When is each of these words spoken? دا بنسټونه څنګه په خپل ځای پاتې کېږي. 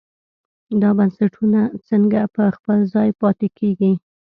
دا 0.81 0.89
بنسټونه 0.97 1.61
څنګه 1.87 2.19
په 2.35 2.43
خپل 2.55 2.79
ځای 2.93 3.09
پاتې 3.21 3.47
کېږي. 3.57 3.93